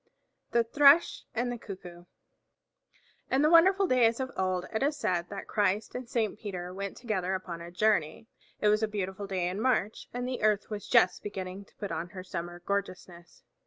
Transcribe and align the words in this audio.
THE 0.49 0.63
THRUSH 0.63 1.25
AND 1.35 1.51
THE 1.51 1.59
CUCKOO 1.59 2.07
In 3.29 3.43
the 3.43 3.51
wonderful 3.51 3.85
days 3.85 4.19
of 4.19 4.31
old 4.35 4.65
it 4.73 4.81
is 4.81 4.97
said 4.97 5.29
that 5.29 5.45
Christ 5.47 5.93
and 5.93 6.09
Saint 6.09 6.39
Peter 6.39 6.73
went 6.73 6.97
together 6.97 7.35
upon 7.35 7.61
a 7.61 7.69
journey. 7.69 8.25
It 8.59 8.69
was 8.69 8.81
a 8.81 8.87
beautiful 8.87 9.27
day 9.27 9.47
in 9.47 9.61
March, 9.61 10.07
and 10.11 10.27
the 10.27 10.41
earth 10.41 10.71
was 10.71 10.87
just 10.87 11.21
beginning 11.21 11.65
to 11.65 11.75
put 11.75 11.91
on 11.91 12.09
her 12.09 12.23
summer 12.23 12.63
gorgeousness. 12.65 13.43